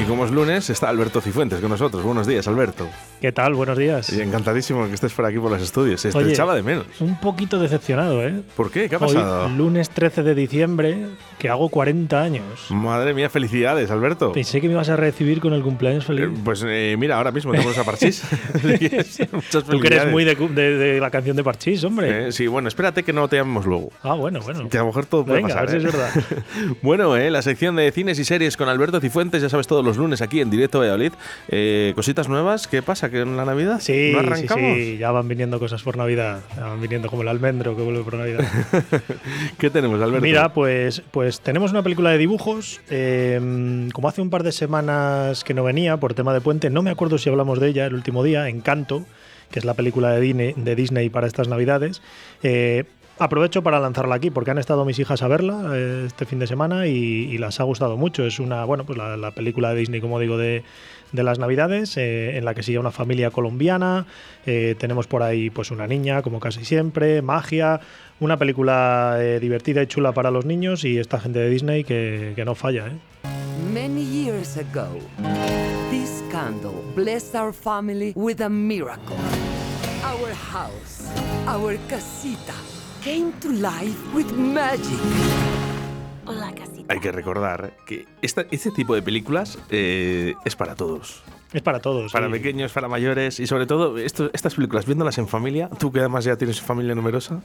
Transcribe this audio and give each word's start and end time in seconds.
Y 0.00 0.02
como 0.04 0.24
es 0.24 0.30
lunes, 0.30 0.70
está 0.70 0.88
Alberto 0.88 1.20
Cifuentes 1.20 1.60
con 1.60 1.70
nosotros. 1.70 2.04
Buenos 2.04 2.26
días, 2.26 2.46
Alberto. 2.46 2.86
¿Qué 3.20 3.32
tal? 3.32 3.54
Buenos 3.54 3.76
días. 3.76 4.12
Y 4.12 4.20
encantadísimo 4.20 4.86
que 4.86 4.94
estés 4.94 5.12
por 5.12 5.24
aquí 5.24 5.38
por 5.38 5.50
los 5.50 5.60
estudios. 5.60 6.00
Se 6.00 6.12
te 6.12 6.18
Oye, 6.18 6.30
echaba 6.30 6.54
de 6.54 6.62
menos. 6.62 6.86
Un 7.00 7.18
poquito 7.18 7.58
decepcionado, 7.58 8.22
¿eh? 8.24 8.42
¿Por 8.56 8.70
qué? 8.70 8.88
¿Qué 8.88 8.94
ha 8.94 8.98
Hoy, 8.98 9.06
pasado? 9.14 9.48
lunes 9.48 9.90
13 9.90 10.22
de 10.22 10.36
diciembre, 10.36 11.06
que 11.40 11.48
hago 11.48 11.68
40 11.68 12.22
años. 12.22 12.44
Madre 12.70 13.12
mía, 13.12 13.28
felicidades, 13.28 13.90
Alberto. 13.90 14.30
Pensé 14.30 14.60
que 14.60 14.68
me 14.68 14.74
ibas 14.74 14.88
a 14.88 14.94
recibir 14.94 15.40
con 15.40 15.52
el 15.52 15.62
cumpleaños 15.62 16.04
feliz. 16.04 16.26
Eh, 16.26 16.40
Pues 16.44 16.64
eh, 16.64 16.94
mira, 16.96 17.16
ahora 17.16 17.32
mismo 17.32 17.50
tenemos 17.50 17.76
a 17.76 17.82
Parchís. 17.82 18.22
Muchas 19.32 19.64
Tú 19.64 19.80
que 19.80 19.86
eres 19.88 20.06
muy 20.12 20.22
de, 20.24 20.36
cu- 20.36 20.48
de- 20.54 20.76
de 20.76 21.00
la 21.00 21.10
canción 21.10 21.34
de 21.36 21.42
Parchís, 21.42 21.82
hombre. 21.82 22.28
Eh, 22.28 22.32
sí, 22.32 22.46
bueno, 22.46 22.68
espérate 22.68 23.02
que 23.02 23.12
no 23.12 23.26
te 23.26 23.34
llamemos 23.36 23.66
luego. 23.66 23.90
Ah, 24.04 24.14
bueno, 24.14 24.38
bueno. 24.44 24.68
Que 24.68 24.76
a 24.78 24.82
lo 24.82 24.86
mejor 24.86 25.06
todo 25.06 25.24
puede 25.24 25.38
Venga, 25.42 25.54
pasar. 25.56 25.68
a 25.68 25.72
ver 25.72 25.80
si 25.82 25.86
es 25.88 25.92
verdad. 25.92 26.24
bueno, 26.82 27.16
eh, 27.16 27.32
la 27.32 27.42
sección 27.42 27.74
de 27.74 27.90
cines 27.90 28.16
y 28.20 28.24
series 28.24 28.56
con 28.56 28.68
Alberto 28.68 29.00
Cifuentes, 29.00 29.42
ya 29.42 29.48
sabes, 29.48 29.66
todos 29.66 29.84
los 29.88 29.96
lunes 29.96 30.22
aquí 30.22 30.40
en 30.40 30.50
Directo 30.50 30.78
Valladolid. 30.80 31.12
Eh, 31.48 31.92
cositas 31.96 32.28
nuevas, 32.28 32.68
¿qué 32.68 32.82
pasa? 32.82 33.10
¿Que 33.10 33.20
en 33.20 33.36
la 33.36 33.44
Navidad? 33.44 33.80
Sí, 33.80 34.10
¿No 34.12 34.20
sí, 34.20 34.26
arrancamos? 34.26 34.76
sí, 34.76 34.96
ya 34.98 35.10
van 35.10 35.26
viniendo 35.28 35.58
cosas 35.58 35.82
por 35.82 35.96
Navidad. 35.96 36.40
Ya 36.56 36.64
van 36.66 36.80
viniendo 36.80 37.08
como 37.08 37.22
el 37.22 37.28
almendro 37.28 37.74
que 37.76 37.82
vuelve 37.82 38.02
por 38.02 38.14
Navidad. 38.14 38.44
¿Qué 39.58 39.70
tenemos, 39.70 40.00
Alberto? 40.00 40.22
Mira, 40.22 40.52
pues, 40.52 41.02
pues 41.10 41.40
tenemos 41.40 41.70
una 41.70 41.82
película 41.82 42.10
de 42.10 42.18
dibujos. 42.18 42.80
eh, 42.90 43.88
como 43.92 44.08
hace 44.08 44.20
un 44.20 44.30
par 44.30 44.42
de 44.42 44.52
semanas 44.52 45.44
que 45.44 45.54
no 45.54 45.64
venía 45.64 45.96
por 45.96 46.14
tema 46.14 46.32
de 46.34 46.40
puente, 46.40 46.70
no 46.70 46.82
me 46.82 46.90
acuerdo 46.90 47.18
si 47.18 47.28
hablamos 47.30 47.60
de 47.60 47.68
ella 47.68 47.86
el 47.86 47.94
último 47.94 48.22
día, 48.22 48.48
Encanto, 48.48 49.04
que 49.50 49.58
es 49.58 49.64
la 49.64 49.74
película 49.74 50.10
de 50.12 50.20
Disney, 50.20 50.54
de 50.56 50.76
Disney 50.76 51.08
para 51.08 51.26
estas 51.26 51.48
Navidades. 51.48 52.02
Eh, 52.42 52.84
aprovecho 53.18 53.62
para 53.62 53.80
lanzarla 53.80 54.14
aquí 54.14 54.30
porque 54.30 54.50
han 54.50 54.58
estado 54.58 54.84
mis 54.84 54.98
hijas 54.98 55.22
a 55.22 55.28
verla 55.28 55.72
eh, 55.74 56.04
este 56.06 56.24
fin 56.24 56.38
de 56.38 56.46
semana 56.46 56.86
y, 56.86 56.92
y 56.92 57.38
las 57.38 57.60
ha 57.60 57.64
gustado 57.64 57.96
mucho. 57.96 58.24
Es 58.24 58.38
una, 58.40 58.64
bueno, 58.64 58.84
pues 58.84 58.98
la, 58.98 59.16
la 59.16 59.30
película 59.32 59.70
de 59.70 59.80
Disney, 59.80 60.00
como 60.00 60.18
digo, 60.18 60.38
de, 60.38 60.62
las 61.12 61.38
Navidades, 61.38 61.96
eh, 61.96 62.36
en 62.36 62.44
la 62.44 62.54
que 62.54 62.62
sigue 62.62 62.78
una 62.78 62.90
familia 62.90 63.30
colombiana. 63.30 64.06
Eh, 64.46 64.74
tenemos 64.78 65.06
por 65.06 65.22
ahí 65.22 65.50
pues 65.50 65.70
una 65.70 65.86
niña, 65.86 66.22
como 66.22 66.40
casi 66.40 66.64
siempre, 66.64 67.22
magia, 67.22 67.80
una 68.20 68.36
película 68.36 69.18
divertida 69.40 69.82
y 69.82 69.86
chula 69.86 70.12
para 70.12 70.30
los 70.30 70.44
niños 70.44 70.84
y 70.84 70.98
esta 70.98 71.20
gente 71.20 71.38
de 71.38 71.48
Disney 71.48 71.84
que, 71.84 72.32
que 72.36 72.44
no 72.44 72.54
falla. 72.54 72.86
Many 73.72 74.02
years 74.02 74.56
ago, 74.56 74.88
this 75.90 76.22
candle 76.30 76.82
blessed 76.94 77.34
our 77.34 77.52
family 77.52 78.12
with 78.14 78.40
a 78.40 78.48
miracle. 78.48 79.16
Our 80.04 80.32
house, 80.32 81.10
our 81.46 81.76
casita, 81.88 82.54
came 83.04 83.32
to 83.40 83.48
life 83.50 83.96
with 84.14 84.26
magic. 84.36 84.98
Hola, 86.26 86.52
casita. 86.54 86.92
Hay 86.92 87.00
que 87.00 87.10
recordar 87.12 87.72
que 87.86 88.06
esta- 88.22 88.46
este 88.50 88.70
tipo 88.70 88.94
de 88.94 89.02
películas 89.02 89.58
eh, 89.70 90.34
es 90.44 90.56
para 90.56 90.74
todos. 90.74 91.22
Es 91.54 91.62
para 91.62 91.80
todos. 91.80 92.12
Para 92.12 92.26
sí. 92.26 92.32
pequeños, 92.32 92.72
para 92.72 92.88
mayores 92.88 93.40
y 93.40 93.46
sobre 93.46 93.64
todo 93.64 93.96
esto- 93.96 94.28
estas 94.34 94.54
películas 94.54 94.84
viéndolas 94.84 95.16
en 95.16 95.26
familia, 95.26 95.70
tú 95.78 95.90
que 95.90 96.00
además 96.00 96.24
ya 96.26 96.36
tienes 96.36 96.60
familia 96.60 96.94
numerosa, 96.94 97.40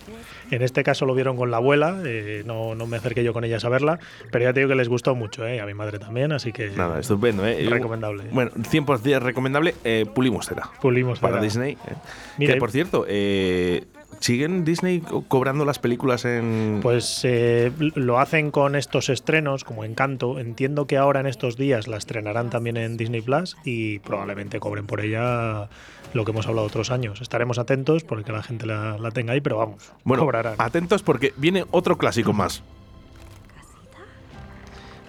En 0.51 0.61
este 0.61 0.83
caso 0.83 1.05
lo 1.05 1.15
vieron 1.15 1.37
con 1.37 1.49
la 1.51 1.57
abuela, 1.57 2.01
eh, 2.05 2.43
no, 2.45 2.75
no 2.75 2.85
me 2.85 2.97
acerqué 2.97 3.23
yo 3.23 3.31
con 3.31 3.45
ellas 3.45 3.63
a 3.63 3.69
verla, 3.69 3.99
pero 4.29 4.43
ya 4.43 4.51
te 4.53 4.59
digo 4.59 4.69
que 4.69 4.75
les 4.75 4.89
gustó 4.89 5.15
mucho, 5.15 5.47
¿eh? 5.47 5.61
a 5.61 5.65
mi 5.65 5.73
madre 5.73 5.99
también, 5.99 6.33
así 6.33 6.51
que 6.51 6.71
nada, 6.71 6.99
estupendo, 6.99 7.45
¿eh? 7.47 7.65
Recomendable. 7.69 8.25
Bueno, 8.31 8.51
100% 8.69 9.19
recomendable, 9.21 9.73
eh, 9.85 10.05
pulimos 10.13 10.47
cera. 10.47 10.69
pulimos 10.81 11.19
Para. 11.19 11.39
Disney. 11.39 11.73
eh. 11.87 11.93
Mira, 12.37 12.55
que 12.55 12.59
por 12.59 12.71
cierto, 12.71 13.05
eh, 13.07 13.85
¿siguen 14.23 14.63
Disney 14.63 15.01
co- 15.01 15.23
cobrando 15.27 15.65
las 15.65 15.79
películas 15.79 16.23
en...? 16.23 16.79
Pues 16.81 17.21
eh, 17.23 17.71
lo 17.95 18.19
hacen 18.19 18.51
con 18.51 18.75
estos 18.75 19.09
estrenos, 19.09 19.63
como 19.65 19.83
Encanto. 19.83 20.39
Entiendo 20.39 20.87
que 20.87 20.95
ahora 20.97 21.19
en 21.19 21.27
estos 21.27 21.57
días 21.57 21.87
la 21.87 21.97
estrenarán 21.97 22.49
también 22.49 22.77
en 22.77 22.95
Disney 22.95 23.21
Plus 23.21 23.57
y 23.65 23.99
probablemente 23.99 24.59
cobren 24.59 24.85
por 24.87 25.01
ella 25.01 25.67
lo 26.13 26.23
que 26.25 26.31
hemos 26.31 26.47
hablado 26.47 26.65
otros 26.67 26.89
años. 26.91 27.19
Estaremos 27.21 27.59
atentos 27.59 28.03
porque 28.03 28.31
la 28.31 28.43
gente 28.43 28.65
la, 28.65 28.97
la 28.97 29.11
tenga 29.11 29.33
ahí, 29.33 29.41
pero 29.41 29.57
vamos, 29.57 29.91
bueno, 30.05 30.23
cobrarán. 30.23 30.55
atentos 30.57 31.03
porque 31.03 31.33
viene 31.37 31.65
otro 31.71 31.97
clásico 31.97 32.31
más. 32.33 32.63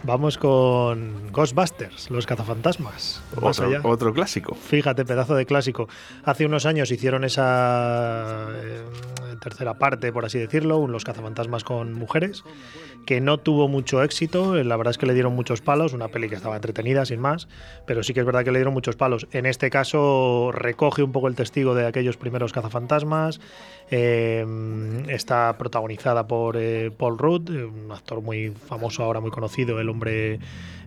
Vamos 0.06 0.36
con 0.36 1.32
Ghostbusters, 1.32 2.10
los 2.10 2.26
cazafantasmas. 2.26 3.22
Otro, 3.40 3.66
allá. 3.66 3.80
otro 3.84 4.12
clásico. 4.12 4.54
Fíjate, 4.54 5.06
pedazo 5.06 5.34
de 5.34 5.46
clásico. 5.46 5.88
Hace 6.24 6.44
unos 6.44 6.66
años 6.66 6.90
hicieron 6.90 7.24
esa 7.24 8.48
eh, 8.52 8.82
tercera 9.40 9.74
parte, 9.74 10.12
por 10.12 10.26
así 10.26 10.38
decirlo, 10.38 10.86
Los 10.86 11.04
cazafantasmas 11.04 11.64
con 11.64 11.94
mujeres, 11.94 12.44
que 13.06 13.22
no 13.22 13.38
tuvo 13.38 13.66
mucho 13.66 14.02
éxito. 14.02 14.62
La 14.62 14.76
verdad 14.76 14.90
es 14.90 14.98
que 14.98 15.06
le 15.06 15.14
dieron 15.14 15.34
muchos 15.34 15.62
palos, 15.62 15.94
una 15.94 16.08
peli 16.08 16.28
que 16.28 16.34
estaba 16.34 16.56
entretenida, 16.56 17.06
sin 17.06 17.20
más, 17.20 17.48
pero 17.86 18.02
sí 18.02 18.12
que 18.12 18.20
es 18.20 18.26
verdad 18.26 18.44
que 18.44 18.52
le 18.52 18.58
dieron 18.58 18.74
muchos 18.74 18.96
palos. 18.96 19.26
En 19.32 19.46
este 19.46 19.70
caso 19.70 20.50
recoge 20.52 21.02
un 21.02 21.12
poco 21.12 21.28
el 21.28 21.34
testigo 21.34 21.74
de 21.74 21.86
aquellos 21.86 22.18
primeros 22.18 22.52
cazafantasmas. 22.52 23.40
Eh, 23.96 24.44
está 25.08 25.56
protagonizada 25.56 26.26
por 26.26 26.56
eh, 26.56 26.90
Paul 26.90 27.16
Rudd, 27.16 27.48
un 27.50 27.92
actor 27.92 28.20
muy 28.22 28.50
famoso 28.50 29.04
ahora, 29.04 29.20
muy 29.20 29.30
conocido, 29.30 29.78
el 29.78 29.88
hombre 29.88 30.40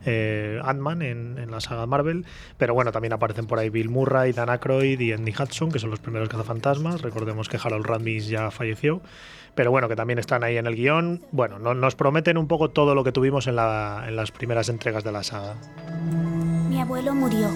eh, 0.06 0.59
Ant-Man 0.62 1.01
en, 1.01 1.50
la 1.50 1.62
saga 1.62 1.85
Marvel. 1.85 2.25
Pero 2.57 2.73
bueno, 2.73 2.91
también 2.91 3.13
aparecen 3.13 3.47
por 3.47 3.59
ahí 3.59 3.69
Bill 3.69 3.88
Murray, 3.88 4.34
Dan 4.34 4.50
Aykroyd 4.50 5.00
y 5.00 5.13
Andy 5.13 5.31
Hudson, 5.31 5.72
que 5.72 5.79
son 5.79 5.90
los 5.90 6.00
primeros 6.01 6.28
cazafantasmas. 6.28 7.01
Recordemos 7.01 7.47
que 7.47 7.57
Harold 7.63 7.85
Ramis 7.85 8.28
ya 8.28 8.51
falleció. 8.51 9.00
Pero 9.56 9.72
bueno, 9.72 9.88
que 9.88 9.96
también 9.96 10.19
están 10.19 10.44
ahí 10.44 10.57
en 10.57 10.67
el 10.67 10.75
guion. 10.75 11.22
Bueno, 11.31 11.59
no- 11.59 11.73
nos 11.73 11.96
prometen 11.96 12.38
un 12.38 12.47
poco 12.50 12.72
todo 12.72 12.94
lo 12.94 13.06
que 13.06 13.13
tuvimos 13.13 13.47
en, 13.47 13.53
en 13.57 14.16
las 14.17 14.31
primeras 14.31 14.67
entregas 14.67 15.06
de 15.06 15.13
la 15.13 15.23
saga. 15.23 15.56
Mi 16.69 16.81
abuelo 16.81 17.16
murió. 17.16 17.47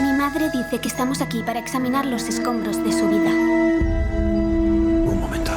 Mi 0.00 0.12
madre 0.12 0.50
dice 0.50 0.80
que 0.80 0.88
estamos 0.88 1.20
aquí 1.20 1.42
para 1.44 1.60
examinar 1.60 2.04
los 2.06 2.28
escombros 2.28 2.82
de 2.82 2.92
su 2.92 3.08
vida. 3.08 3.30
Un 3.30 5.20
momento. 5.20 5.52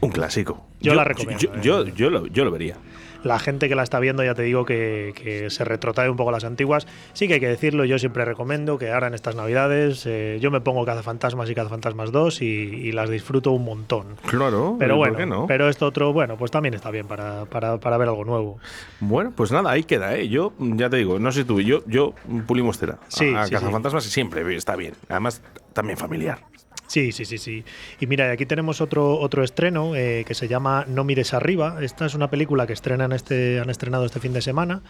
Un 0.00 0.10
clásico. 0.10 0.66
Yo 0.80 0.94
la 0.94 1.04
recomiendo, 1.04 1.40
Yo, 1.40 1.54
eh. 1.54 1.60
yo, 1.62 1.84
yo 1.94 2.10
lo, 2.10 2.26
yo 2.26 2.44
lo 2.44 2.50
vería. 2.50 2.76
La 3.24 3.38
gente 3.38 3.68
que 3.68 3.74
la 3.74 3.82
está 3.82 3.98
viendo, 4.00 4.22
ya 4.22 4.34
te 4.34 4.42
digo 4.42 4.64
que, 4.64 5.12
que 5.14 5.50
se 5.50 5.64
retrotrae 5.64 6.08
un 6.08 6.16
poco 6.16 6.30
las 6.30 6.44
antiguas. 6.44 6.86
Sí 7.12 7.26
que 7.28 7.34
hay 7.34 7.40
que 7.40 7.48
decirlo, 7.48 7.84
yo 7.84 7.98
siempre 7.98 8.24
recomiendo 8.24 8.78
que 8.78 8.90
ahora 8.92 9.08
en 9.08 9.14
estas 9.14 9.34
navidades 9.34 10.04
eh, 10.06 10.38
yo 10.40 10.50
me 10.50 10.60
pongo 10.60 10.84
Cazafantasmas 10.84 11.50
y 11.50 11.54
Cazafantasmas 11.54 12.12
2 12.12 12.42
y, 12.42 12.44
y 12.44 12.92
las 12.92 13.10
disfruto 13.10 13.52
un 13.52 13.64
montón. 13.64 14.16
Claro, 14.26 14.76
Pero 14.78 14.94
¿por 14.94 14.98
bueno, 14.98 15.16
qué 15.16 15.26
no? 15.26 15.46
pero 15.46 15.68
esto 15.68 15.86
otro, 15.86 16.12
bueno, 16.12 16.36
pues 16.36 16.50
también 16.50 16.74
está 16.74 16.90
bien 16.90 17.06
para, 17.06 17.44
para, 17.46 17.78
para 17.78 17.96
ver 17.98 18.08
algo 18.08 18.24
nuevo. 18.24 18.58
Bueno, 19.00 19.32
pues 19.34 19.50
nada, 19.52 19.70
ahí 19.70 19.84
queda, 19.84 20.16
¿eh? 20.16 20.28
Yo, 20.28 20.52
ya 20.58 20.88
te 20.88 20.96
digo, 20.98 21.18
no 21.18 21.32
sé 21.32 21.44
tú, 21.44 21.60
yo, 21.60 21.82
yo 21.86 22.14
pulimos 22.46 22.78
cera. 22.78 22.98
Sí, 23.08 23.34
a, 23.34 23.42
a 23.42 23.46
sí, 23.46 23.52
Cazafantasmas 23.52 24.04
siempre 24.04 24.54
está 24.56 24.76
bien. 24.76 24.94
Además, 25.08 25.42
también 25.72 25.98
familiar. 25.98 26.38
Sí, 26.88 27.12
sí, 27.12 27.26
sí, 27.26 27.36
sí. 27.36 27.64
Y 28.00 28.06
mira, 28.06 28.30
aquí 28.30 28.46
tenemos 28.46 28.80
otro, 28.80 29.18
otro 29.20 29.44
estreno 29.44 29.94
eh, 29.94 30.24
que 30.26 30.34
se 30.34 30.48
llama 30.48 30.86
No 30.88 31.04
mires 31.04 31.34
arriba. 31.34 31.78
Esta 31.82 32.06
es 32.06 32.14
una 32.14 32.30
película 32.30 32.66
que 32.66 32.72
estrenan 32.72 33.12
este, 33.12 33.60
han 33.60 33.68
estrenado 33.68 34.06
este 34.06 34.20
fin 34.20 34.32
de 34.32 34.40
semana 34.40 34.82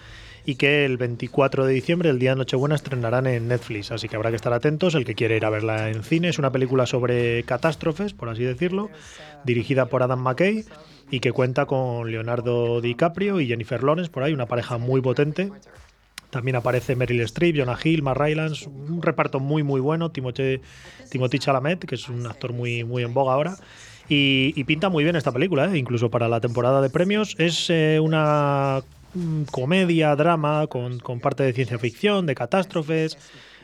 y 0.46 0.54
que 0.54 0.84
el 0.84 0.96
24 0.96 1.66
de 1.66 1.74
diciembre, 1.74 2.08
el 2.10 2.20
día 2.20 2.30
de 2.30 2.36
Nochebuena, 2.36 2.76
estrenarán 2.76 3.26
en 3.26 3.48
Netflix. 3.48 3.90
Así 3.90 4.08
que 4.08 4.14
habrá 4.14 4.30
que 4.30 4.36
estar 4.36 4.52
atentos. 4.52 4.94
El 4.94 5.04
que 5.04 5.16
quiere 5.16 5.36
ir 5.36 5.44
a 5.44 5.50
verla 5.50 5.90
en 5.90 6.04
cine 6.04 6.28
es 6.28 6.38
una 6.38 6.52
película 6.52 6.86
sobre 6.86 7.42
catástrofes, 7.42 8.14
por 8.14 8.28
así 8.28 8.44
decirlo, 8.44 8.90
dirigida 9.44 9.86
por 9.86 10.04
Adam 10.04 10.20
McKay 10.20 10.64
y 11.10 11.18
que 11.18 11.32
cuenta 11.32 11.66
con 11.66 12.12
Leonardo 12.12 12.80
DiCaprio 12.80 13.40
y 13.40 13.48
Jennifer 13.48 13.82
Lawrence, 13.82 14.10
por 14.10 14.22
ahí, 14.22 14.32
una 14.32 14.46
pareja 14.46 14.78
muy 14.78 15.00
potente. 15.00 15.50
También 16.30 16.56
aparece 16.56 16.94
Meryl 16.94 17.20
Streep, 17.22 17.56
Jonah 17.56 17.78
Hill, 17.82 18.02
Mark 18.02 18.20
Rylance, 18.20 18.68
un 18.68 19.00
reparto 19.02 19.40
muy 19.40 19.62
muy 19.62 19.80
bueno, 19.80 20.10
Timothée 20.10 20.60
Chalamet, 21.38 21.84
que 21.86 21.94
es 21.94 22.08
un 22.08 22.26
actor 22.26 22.52
muy, 22.52 22.84
muy 22.84 23.02
en 23.02 23.14
boga 23.14 23.32
ahora. 23.32 23.56
Y, 24.10 24.52
y 24.56 24.64
pinta 24.64 24.88
muy 24.88 25.04
bien 25.04 25.16
esta 25.16 25.32
película, 25.32 25.72
¿eh? 25.72 25.78
incluso 25.78 26.10
para 26.10 26.28
la 26.28 26.40
temporada 26.40 26.80
de 26.82 26.90
premios. 26.90 27.34
Es 27.38 27.68
eh, 27.70 27.98
una 28.02 28.82
mm, 29.14 29.42
comedia, 29.50 30.14
drama, 30.16 30.66
con, 30.66 30.98
con 30.98 31.20
parte 31.20 31.42
de 31.42 31.52
ciencia 31.52 31.78
ficción, 31.78 32.26
de 32.26 32.34
catástrofes. 32.34 33.16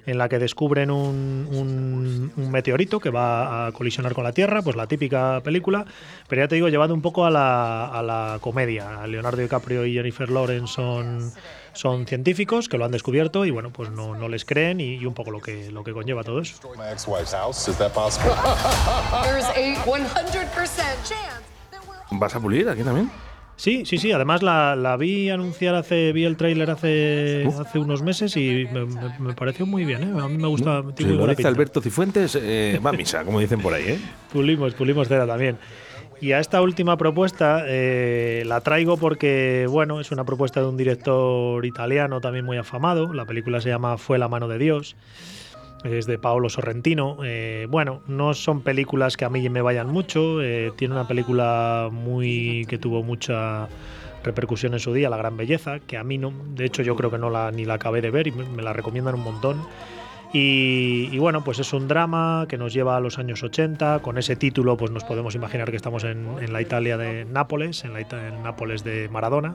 en 0.06 0.19
la 0.19 0.28
que 0.28 0.38
descubren 0.38 0.90
un, 0.90 1.49
un- 1.50 2.13
un 2.36 2.50
meteorito 2.50 3.00
que 3.00 3.10
va 3.10 3.66
a 3.66 3.72
colisionar 3.72 4.14
con 4.14 4.25
la 4.25 4.32
Tierra, 4.32 4.62
pues 4.62 4.76
la 4.76 4.86
típica 4.86 5.40
película, 5.42 5.84
pero 6.28 6.42
ya 6.42 6.48
te 6.48 6.54
digo, 6.56 6.69
llevado 6.69 6.94
un 6.94 7.02
poco 7.02 7.25
a 7.25 7.31
la, 7.31 7.86
a 7.86 8.02
la 8.02 8.38
comedia. 8.40 9.06
Leonardo 9.06 9.40
DiCaprio 9.42 9.86
y 9.86 9.94
Jennifer 9.94 10.28
Lawrence 10.31 10.72
son, 10.72 11.32
son 11.72 12.06
científicos 12.06 12.69
que 12.69 12.78
lo 12.78 12.84
han 12.84 12.90
descubierto 12.90 13.44
y 13.44 13.50
bueno, 13.50 13.70
pues 13.70 13.90
no, 13.90 14.14
no 14.14 14.28
les 14.28 14.44
creen 14.44 14.81
y, 14.81 14.94
y 14.94 15.06
un 15.06 15.14
poco 15.14 15.31
lo 15.31 15.40
que, 15.40 15.70
lo 15.70 15.84
que 15.84 15.92
conlleva 15.92 16.25
todo 16.25 16.40
eso. 16.40 16.56
My 16.76 16.92
ex-wife's 16.92 17.32
house. 17.32 17.69
Is 17.69 17.76
that 17.78 17.92
possible? 17.92 18.32
There's 19.22 19.44
a 19.44 19.75
100% 19.84 19.94
chance 21.04 21.44
that 21.70 21.80
we're 21.87 22.19
¿Vas 22.19 22.34
a 22.34 22.40
pulir 22.40 22.69
aquí 22.69 22.82
también? 22.82 23.10
Sí, 23.56 23.84
sí, 23.86 23.98
sí. 23.98 24.10
Además 24.12 24.42
la, 24.42 24.74
la 24.76 24.96
vi 24.96 25.30
anunciar 25.30 25.74
hace, 25.76 26.12
vi 26.12 26.24
el 26.24 26.36
tráiler 26.36 26.70
hace, 26.70 27.46
hace 27.60 27.78
unos 27.78 28.02
meses 28.02 28.36
y 28.36 28.66
me, 28.72 28.84
me- 28.84 29.18
me 29.20 29.32
pareció 29.34 29.64
muy 29.66 29.84
bien. 29.84 30.02
¿eh? 30.02 30.20
A 30.20 30.28
mí 30.28 30.36
me 30.38 30.48
gusta. 30.48 30.82
Muy 30.82 30.92
lo 31.04 31.26
dice. 31.28 31.46
Alberto 31.46 31.80
Cifuentes, 31.80 32.36
eh, 32.40 32.80
va 32.84 32.90
a 32.90 32.92
misa, 32.94 33.24
como 33.24 33.38
dicen 33.40 33.60
por 33.60 33.72
ahí, 33.74 33.84
¿eh? 33.84 33.98
Pulimos, 34.32 34.74
pulimos 34.74 35.08
cera 35.08 35.26
también. 35.26 35.56
Y 36.20 36.32
a 36.32 36.38
esta 36.40 36.62
última 36.62 36.96
propuesta 36.96 37.64
eh, 37.66 38.44
la 38.46 38.60
traigo 38.60 38.96
porque, 38.96 39.66
bueno, 39.68 40.00
es 40.00 40.10
una 40.10 40.24
propuesta 40.24 40.60
de 40.60 40.66
un 40.66 40.76
director 40.76 41.64
italiano 41.66 42.20
también 42.20 42.44
muy 42.44 42.56
afamado. 42.56 43.12
La 43.12 43.24
película 43.26 43.60
se 43.60 43.68
llama 43.68 43.98
Fue 43.98 44.18
la 44.18 44.28
mano 44.28 44.48
de 44.48 44.58
Dios. 44.58 44.96
Es 45.84 46.06
de 46.06 46.19
Paolo 46.19 46.48
Sorrentino. 46.48 47.19
Eh, 47.25 47.66
bueno, 47.69 48.00
no 48.08 48.32
son 48.34 48.62
películas 48.62 49.16
que 49.16 49.26
a 49.26 49.31
mí 49.31 49.48
me 49.50 49.60
vayan 49.60 49.88
mucho. 49.88 50.42
eh, 50.42 50.72
tiene 50.76 50.94
una 50.94 51.06
película 51.06 51.90
muy 51.92 52.66
que 52.69 52.78
tuvo 52.78 53.02
mucha 53.02 53.69
repercusión 54.25 54.72
en 54.72 54.81
su 54.81 54.92
día, 54.92 55.10
La 55.10 55.16
Gran 55.16 55.36
Belleza, 55.36 55.78
que 55.81 55.96
a 55.96 56.02
mí 56.02 56.19
no, 56.19 56.32
de 56.54 56.64
hecho 56.64 56.82
yo 56.82 56.96
creo 56.96 57.10
que 57.10 57.19
no 57.19 57.31
la 57.31 57.52
ni 57.52 57.64
la 57.64 57.75
acabé 57.75 58.00
de 58.00 58.10
ver 58.10 58.26
y 58.26 58.32
me, 58.32 58.62
la 58.62 58.72
recomiendan 58.72 59.14
un 59.14 59.22
montón. 59.22 59.62
Y, 60.36 61.16
bueno, 61.19 61.44
pues 61.44 61.60
es 61.60 61.72
un 61.72 61.87
drama 61.87 62.46
que 62.48 62.58
nos 62.58 62.72
lleva 62.72 62.96
a 62.96 63.00
los 63.00 63.20
años 63.20 63.44
80. 63.44 64.00
Con 64.00 64.19
ese 64.19 64.34
título, 64.34 64.76
pues 64.76 64.90
nos 64.90 65.04
podemos 65.04 65.37
imaginar 65.37 65.70
que 65.70 65.76
estamos 65.76 66.02
en, 66.02 66.52
la 66.52 66.60
Italia 66.60 66.96
de 66.96 67.25
Nápoles, 67.25 67.84
en 67.84 67.92
la 67.92 68.00
en 68.00 68.42
Nápoles 68.42 68.82
de 68.82 69.08
Maradona. 69.10 69.54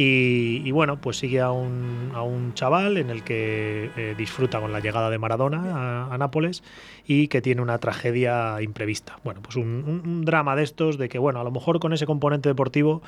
Y, 0.00 0.70
bueno, 0.70 1.00
pues 1.00 1.18
sigue 1.18 1.40
a 1.40 1.50
un, 1.50 2.12
a 2.14 2.22
un 2.22 2.54
chaval 2.54 2.98
en 2.98 3.10
el 3.10 3.24
que 3.24 3.90
eh, 3.96 4.14
disfruta 4.16 4.60
con 4.60 4.72
la 4.72 4.78
llegada 4.78 5.10
de 5.10 5.18
Maradona 5.18 6.06
a, 6.12 6.16
Nápoles 6.18 6.62
y 7.04 7.26
que 7.26 7.42
tiene 7.42 7.62
una 7.62 7.78
tragedia 7.78 8.62
imprevista. 8.62 9.18
Bueno, 9.24 9.42
pues 9.42 9.56
un, 9.56 10.24
drama 10.24 10.54
de 10.54 10.62
estos 10.62 10.98
de 10.98 11.08
que, 11.08 11.18
bueno, 11.18 11.40
a 11.40 11.44
lo 11.44 11.50
mejor 11.50 11.80
con 11.80 11.92
ese 11.92 12.06
componente 12.06 12.48
deportivo 12.48 13.02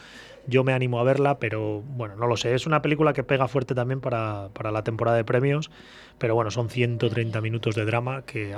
yo 0.48 0.64
me 0.64 0.72
animo 0.72 0.98
a 0.98 1.04
verla, 1.04 1.38
pero 1.38 1.80
bueno, 1.80 2.16
no 2.16 2.26
lo 2.26 2.36
sé. 2.36 2.56
Es 2.56 2.66
una 2.66 2.82
película 2.82 3.12
que 3.12 3.22
pega 3.22 3.46
fuerte 3.46 3.76
también 3.76 4.00
para, 4.00 4.48
para 4.52 4.72
la 4.72 4.82
temporada 4.82 5.16
de 5.16 5.22
premios, 5.22 5.70
pero 6.18 6.34
bueno, 6.34 6.50
son 6.50 6.70
130 6.70 7.40
minutos 7.40 7.76
de 7.76 7.84
drama 7.84 8.22
que 8.22 8.52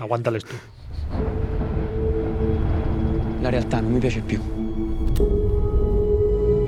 aguántales 0.00 0.46
tú. 0.46 0.54
La 3.42 3.52
realtà 3.52 3.80
non 3.80 3.92
mi 3.92 4.00
piace 4.00 4.22
più. 4.26 4.65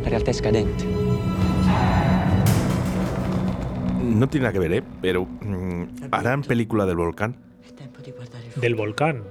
Realtà 0.09 0.31
è 0.31 0.35
scadente. 0.35 0.85
No 4.03 4.29
tiene 4.29 4.45
nada 4.47 4.53
que 4.53 4.59
ver, 4.59 4.73
¿eh? 4.73 4.83
Pero 5.03 5.25
mm, 5.27 5.83
harán 6.11 6.43
película 6.43 6.87
del 6.87 6.97
volcán. 6.97 7.37
Del 8.57 8.75
volcán. 8.75 9.23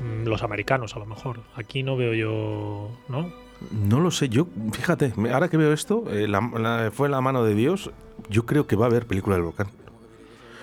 Mm, 0.00 0.26
Los 0.28 0.42
americanos, 0.42 0.94
a 0.96 0.98
lo 1.00 1.06
mejor. 1.06 1.40
Aquí 1.56 1.82
no 1.82 1.96
veo 1.96 2.14
yo, 2.14 2.90
¿no? 3.08 3.32
No 3.72 4.00
lo 4.00 4.10
sé, 4.10 4.28
yo, 4.28 4.46
fíjate, 4.72 5.12
me- 5.16 5.30
ahora 5.32 5.48
que 5.48 5.56
veo 5.56 5.72
esto, 5.72 6.04
eh, 6.10 6.28
la- 6.28 6.50
la- 6.58 6.90
fue 6.92 7.08
la 7.08 7.20
mano 7.22 7.42
de 7.42 7.54
Dios, 7.54 7.90
yo 8.28 8.44
creo 8.44 8.66
que 8.66 8.76
va 8.76 8.84
a 8.84 8.88
haber 8.88 9.06
película 9.06 9.34
del 9.36 9.44
volcán. 9.44 9.68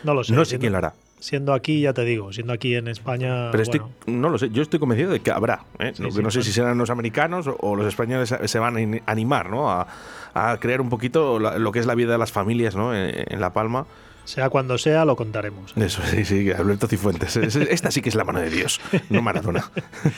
No 0.04 0.14
lo 0.14 0.24
sé. 0.24 0.34
No 0.34 0.46
sé 0.46 0.60
quién 0.60 0.74
la 0.74 0.78
hará, 0.78 0.94
Siendo 1.24 1.54
aquí, 1.54 1.80
ya 1.80 1.94
te 1.94 2.04
digo, 2.04 2.34
siendo 2.34 2.52
aquí 2.52 2.76
en 2.76 2.90
España. 2.90 3.50
pero 3.50 3.64
estoy, 3.64 3.80
bueno, 3.80 3.94
no 4.08 4.28
lo 4.30 4.38
sé, 4.38 4.50
yo 4.50 4.62
estoy 4.62 4.78
convencido 4.78 5.10
de 5.10 5.22
que 5.22 5.32
habrá. 5.32 5.64
¿eh? 5.80 5.94
Sí, 5.96 5.96
sí, 5.96 6.04
no 6.04 6.10
sé 6.12 6.22
bueno. 6.22 6.32
si 6.32 6.52
serán 6.52 6.78
los 6.78 6.90
americanos 6.90 7.48
o, 7.48 7.56
o 7.62 7.78
los 7.78 7.88
españoles 7.88 8.36
se- 8.44 8.60
van 8.60 8.76
a 8.76 9.02
animar, 9.10 9.50
¿no? 9.50 9.72
A, 9.72 9.88
a 10.34 10.58
crear 10.60 10.82
un 10.82 10.90
poquito 10.90 11.40
la- 11.40 11.58
lo 11.58 11.72
que 11.72 11.80
es 11.80 11.86
la 11.86 11.96
vida 11.96 12.12
de 12.12 12.18
las 12.18 12.34
familias, 12.34 12.76
¿no? 12.76 12.94
En, 12.94 13.24
en 13.26 13.40
La 13.40 13.54
Palma. 13.54 13.86
Sea 14.26 14.50
cuando 14.50 14.78
sea, 14.78 15.06
lo 15.06 15.16
contaremos. 15.16 15.76
Eso, 15.78 16.02
sí, 16.04 16.24
sí, 16.26 16.52
Alberto 16.52 16.88
Cifuentes. 16.88 17.36
Es- 17.38 17.56
Esta 17.56 17.92
sí 17.92 18.02
que 18.02 18.10
es 18.10 18.16
la 18.16 18.24
mano 18.24 18.40
de 18.40 18.50
Dios, 18.50 18.80
no 19.10 19.22
Maradona. 19.22 19.64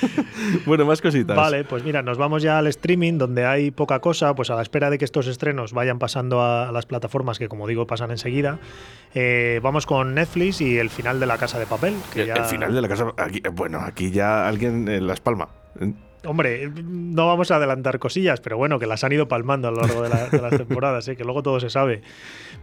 bueno, 0.65 0.85
más 0.85 1.01
cositas. 1.01 1.35
Vale, 1.35 1.63
pues 1.63 1.83
mira, 1.83 2.01
nos 2.01 2.17
vamos 2.17 2.43
ya 2.43 2.57
al 2.57 2.67
streaming 2.67 3.17
donde 3.17 3.45
hay 3.45 3.71
poca 3.71 3.99
cosa, 3.99 4.33
pues 4.35 4.49
a 4.49 4.55
la 4.55 4.61
espera 4.61 4.89
de 4.89 4.97
que 4.97 5.05
estos 5.05 5.27
estrenos 5.27 5.73
vayan 5.73 5.99
pasando 5.99 6.41
a, 6.41 6.71
las 6.71 6.85
plataformas 6.85 7.39
que 7.39 7.47
como 7.47 7.67
digo 7.67 7.87
pasan 7.87 8.11
enseguida. 8.11 8.59
eh, 9.13 9.59
vamos 9.63 9.85
con 9.85 10.13
Netflix 10.15 10.61
y 10.61 10.77
el 10.77 10.89
final 10.89 11.19
de 11.19 11.25
La 11.25 11.37
Casa 11.37 11.57
de 11.59 11.65
Papel. 11.65 11.95
Que 12.13 12.21
El, 12.21 12.27
ya- 12.27 12.33
el 12.35 12.45
final 12.45 12.73
de 12.73 12.81
la 12.81 12.87
casa. 12.87 13.05
Aquí, 13.17 13.41
eh, 13.43 13.49
bueno, 13.49 13.79
aquí 13.79 14.11
ya 14.11 14.47
alguien 14.47 14.87
en 14.87 15.07
Las 15.07 15.19
Palmas. 15.21 15.49
Hombre, 16.25 16.69
no 16.83 17.27
vamos 17.27 17.51
a 17.51 17.57
adelantar 17.57 17.99
cosillas, 17.99 18.41
pero 18.41 18.57
bueno, 18.57 18.79
que 18.79 18.87
las 18.87 19.03
han 19.03 19.11
ido 19.11 19.27
palmando 19.27 19.67
a 19.67 19.71
lo 19.71 19.81
largo 19.81 20.01
de, 20.01 20.09
la- 20.09 20.29
de 20.29 20.41
las 20.41 20.51
temporadas, 20.57 21.07
¿eh? 21.07 21.15
que 21.15 21.23
luego 21.23 21.43
todo 21.43 21.59
se 21.59 21.69
sabe. 21.69 22.01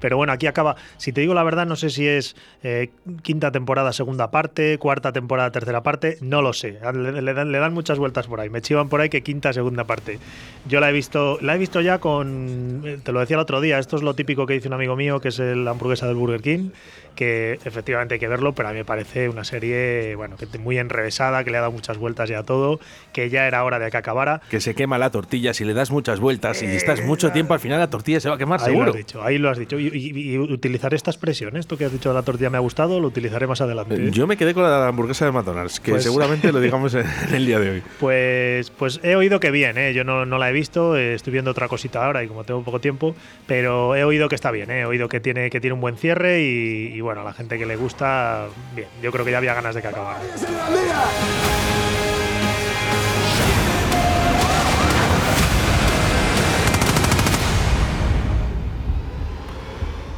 Pero 0.01 0.17
bueno, 0.17 0.33
aquí 0.33 0.47
acaba. 0.47 0.75
Si 0.97 1.13
te 1.13 1.21
digo 1.21 1.33
la 1.35 1.45
verdad, 1.45 1.65
no 1.67 1.77
sé 1.77 1.91
si 1.91 2.07
es 2.09 2.35
eh, 2.65 2.91
quinta 3.23 3.53
temporada, 3.53 3.93
segunda 3.93 4.31
parte, 4.31 4.79
cuarta 4.79 5.13
temporada, 5.13 5.51
tercera 5.53 5.83
parte, 5.83 6.19
no 6.21 6.43
lo 6.43 6.53
sé. 6.53 6.79
Le, 6.95 7.23
le 7.23 7.35
dan, 7.35 7.53
le 7.53 7.59
dan 7.59 7.73
muchas 7.73 7.99
vueltas 7.99 8.27
por 8.27 8.41
ahí. 8.41 8.51
Me 8.51 8.61
chivan 8.63 8.89
por 8.89 9.01
ahí 9.01 9.09
que 9.09 9.23
quinta, 9.23 9.53
segunda 9.53 9.85
parte. 9.85 10.19
Yo 10.67 10.81
la 10.81 10.91
he 10.91 10.93
visto, 10.93 11.39
la 11.41 11.55
he 11.55 11.59
visto 11.59 11.81
ya 11.81 11.99
con. 11.99 12.83
eh, 12.85 12.99
Te 13.03 13.13
lo 13.13 13.21
decía 13.21 13.37
el 13.37 13.41
otro 13.43 13.61
día, 13.61 13.79
esto 13.79 13.97
es 13.97 14.03
lo 14.03 14.15
típico 14.15 14.47
que 14.47 14.55
dice 14.55 14.69
un 14.69 14.75
amigo 14.75 14.97
mío, 14.97 15.21
que 15.21 15.29
es 15.29 15.39
el 15.39 15.67
hamburguesa 15.69 16.07
del 16.07 16.17
Burger 16.17 16.41
King, 16.43 16.71
que 17.15 17.59
efectivamente 17.65 18.15
hay 18.15 18.21
que 18.21 18.29
verlo, 18.29 18.55
pero 18.55 18.69
a 18.71 18.73
mí 18.73 18.79
me 18.79 18.85
parece 18.85 19.29
una 19.29 19.45
serie, 19.45 20.15
bueno, 20.17 20.37
que 20.37 20.47
muy 20.59 20.79
enrevesada, 20.79 21.45
que 21.45 21.51
le 21.51 21.59
ha 21.59 21.61
dado 21.61 21.73
muchas 21.73 21.99
vueltas 21.99 22.29
ya 22.29 22.41
a 22.41 22.43
todo, 22.43 22.81
que 23.13 23.29
ya 23.31 23.47
era 23.47 23.52
hora 23.65 23.79
de 23.79 23.91
que 23.91 23.97
acabara. 23.97 24.41
Que 24.51 24.61
se 24.61 24.75
quema 24.75 24.99
la 24.99 25.11
tortilla 25.11 25.53
si 25.55 25.65
le 25.65 25.75
das 25.75 25.91
muchas 25.91 26.21
vueltas 26.21 26.63
y 26.63 26.67
estás 26.67 27.03
mucho 27.05 27.31
tiempo, 27.33 27.55
al 27.55 27.61
final 27.61 27.79
la 27.79 27.91
tortilla 27.91 28.21
se 28.21 28.29
va 28.29 28.37
a 28.37 28.39
quemar, 28.39 28.61
Ahí 28.61 28.67
lo 28.67 28.73
seguro. 28.73 28.91
has 28.91 28.97
dicho, 28.97 29.23
ahí 29.23 29.39
lo 29.39 29.51
has 29.51 29.59
dicho. 29.59 29.79
Y, 29.79 29.89
y- 29.89 30.33
y 30.35 30.39
utilizaré 30.39 30.97
esta 30.97 31.11
expresión, 31.11 31.57
esto 31.57 31.77
que 31.77 31.85
has 31.85 31.93
dicho 31.93 32.09
de 32.09 32.15
la 32.15 32.23
tortilla 32.23 32.51
me 32.51 32.57
ha 32.57 32.61
gustado, 32.61 33.01
lo 33.01 33.09
utilizaré 33.09 33.47
más 33.47 33.61
adelante. 33.61 33.95
Eh, 33.97 34.11
Yo 34.13 34.27
me 34.27 34.37
quedé 34.37 34.55
con 34.55 34.63
la 34.63 34.87
hamburguesa 34.89 35.25
de 35.27 35.33
McDonald's, 35.33 35.81
que 35.81 35.91
Pues- 35.93 36.03
seguramente 36.05 36.53
lo 36.53 36.61
digamos 36.61 36.95
en 36.95 37.05
el 37.33 37.47
día 37.47 37.59
de 37.59 37.71
hoy. 37.71 37.83
Pues, 38.01 38.71
pues 38.71 39.01
he 39.03 39.17
oído 39.17 39.41
que 39.41 39.51
bien, 39.51 39.77
¿eh? 39.79 39.93
yo 39.95 40.05
no, 40.05 40.25
no 40.27 40.39
la 40.39 40.49
he 40.51 40.53
visto, 40.53 40.97
eh, 40.97 41.15
estoy 41.15 41.33
viendo 41.33 41.51
otra 41.51 41.69
cosita 41.69 42.05
ahora 42.05 42.23
y 42.23 42.29
como 42.29 42.45
tengo 42.45 42.63
poco 42.63 42.81
tiempo, 42.81 43.15
pero 43.47 43.97
he 43.97 44.05
oído 44.05 44.29
que 44.29 44.35
está 44.35 44.51
bien, 44.51 44.71
¿eh? 44.71 44.81
he 44.81 44.85
oído 44.85 45.09
que 45.09 45.21
tiene, 45.21 45.51
que 45.51 45.61
tiene 45.61 45.75
un 45.75 45.81
buen 45.81 45.97
cierre 45.97 46.43
y, 46.43 46.93
y 46.95 47.01
bueno, 47.01 47.23
a 47.23 47.25
la 47.25 47.33
gente 47.33 47.59
que 47.59 47.67
le 47.67 47.77
gusta, 47.77 48.47
bien, 48.77 48.89
yo 49.03 49.11
creo 49.13 49.25
que 49.25 49.31
ya 49.33 49.39
había 49.39 49.55
ganas 49.55 49.75
de 49.75 49.83
que 49.83 49.89
acabara. 49.89 50.21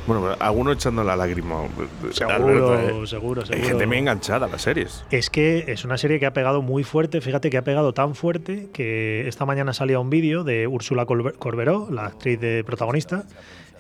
Bueno, 0.06 0.36
alguno 0.38 0.72
echando 0.72 1.02
la 1.02 1.16
lágrima. 1.16 1.62
Seguro, 2.10 2.34
Alberto, 2.34 2.74
¿eh? 3.04 3.06
seguro, 3.06 3.40
Hay 3.42 3.46
seguro. 3.46 3.68
gente 3.68 3.86
muy 3.86 3.96
enganchada 3.98 4.46
a 4.46 4.48
las 4.50 4.62
series. 4.62 5.04
Es 5.10 5.30
que 5.30 5.64
es 5.68 5.84
una 5.84 5.96
serie 5.96 6.20
que 6.20 6.26
ha 6.26 6.32
pegado 6.32 6.60
muy 6.60 6.84
fuerte. 6.84 7.20
Fíjate 7.22 7.48
que 7.48 7.56
ha 7.56 7.62
pegado 7.64 7.94
tan 7.94 8.14
fuerte 8.14 8.68
que 8.72 9.26
esta 9.26 9.46
mañana 9.46 9.72
salía 9.72 9.98
un 10.00 10.10
vídeo 10.10 10.44
de 10.44 10.66
Úrsula 10.66 11.06
Corberó, 11.06 11.88
la 11.90 12.06
actriz 12.06 12.38
de 12.38 12.64
protagonista, 12.64 13.24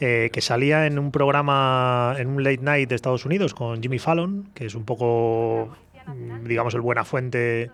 eh, 0.00 0.30
que 0.32 0.40
salía 0.40 0.86
en 0.86 0.98
un 0.98 1.10
programa, 1.12 2.14
en 2.18 2.28
un 2.28 2.42
late 2.42 2.62
night 2.62 2.88
de 2.88 2.94
Estados 2.94 3.26
Unidos 3.26 3.52
con 3.52 3.82
Jimmy 3.82 3.98
Fallon, 3.98 4.48
que 4.54 4.64
es 4.66 4.74
un 4.74 4.84
poco, 4.84 5.76
mm, 6.06 6.46
digamos, 6.46 6.74
el 6.74 6.80
buena 6.80 7.04
fuente 7.04 7.70